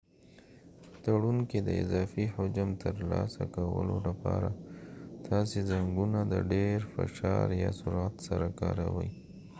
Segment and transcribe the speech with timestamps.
[0.89, 4.49] په تړون کې د اضافي حجم ترلاسه کولو لپاره
[5.27, 9.11] تاسي زنګونه د ډیر فشار یا سرعت سره کاروئ